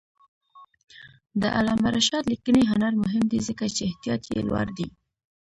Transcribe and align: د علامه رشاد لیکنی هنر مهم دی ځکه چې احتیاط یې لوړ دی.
د 1.41 1.43
علامه 1.57 1.89
رشاد 1.97 2.23
لیکنی 2.33 2.63
هنر 2.71 2.93
مهم 3.03 3.23
دی 3.31 3.39
ځکه 3.47 3.65
چې 3.75 3.81
احتیاط 3.89 4.23
یې 4.33 4.39
لوړ 4.49 4.67
دی. 4.77 4.87